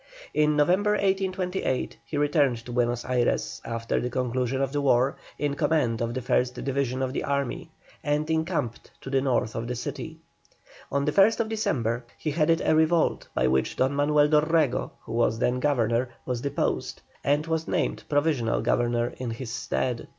In 0.33 0.55
November, 0.55 0.93
1828, 0.93 1.97
he 2.03 2.17
returned 2.17 2.57
to 2.65 2.71
Buenos 2.71 3.05
Ayres, 3.05 3.61
after 3.63 3.99
the 3.99 4.09
conclusion 4.09 4.59
of 4.59 4.71
the 4.71 4.81
war, 4.81 5.15
in 5.37 5.53
command 5.53 6.01
of 6.01 6.15
the 6.15 6.23
first 6.23 6.55
division 6.55 7.03
of 7.03 7.13
the 7.13 7.23
army, 7.23 7.69
and 8.03 8.27
encamped 8.31 8.89
to 9.01 9.11
the 9.11 9.21
north 9.21 9.53
of 9.53 9.67
the 9.67 9.75
city. 9.75 10.17
On 10.91 11.05
the 11.05 11.11
1st 11.11 11.47
December 11.47 12.03
he 12.17 12.31
headed 12.31 12.63
a 12.65 12.75
revolt 12.75 13.27
by 13.35 13.45
which 13.45 13.75
Don 13.75 13.93
Manuel 13.93 14.27
Dorrego, 14.27 14.89
who 15.03 15.11
was 15.13 15.37
then 15.37 15.59
Governor, 15.59 16.09
was 16.25 16.41
deposed, 16.41 17.03
and 17.23 17.45
was 17.45 17.67
named 17.67 18.03
Provisional 18.09 18.63
Governor 18.63 19.13
in 19.19 19.29
his 19.29 19.51
stead. 19.51 20.07